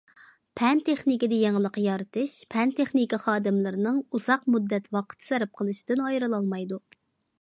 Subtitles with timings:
[0.59, 6.81] پەن- تېخنىكىدا يېڭىلىق يارىتىش پەن- تېخنىكا خادىملىرىنىڭ ئۇزاق مۇددەت ۋاقىت سەرپ قىلىشىدىن ئايرىلالمايدۇ.